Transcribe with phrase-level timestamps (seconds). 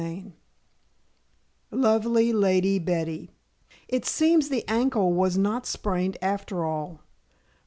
[0.01, 0.37] CHAPTER VII
[1.69, 3.29] LOVELY LADY BETTY
[3.87, 7.01] It seems the ankle was not sprained after all.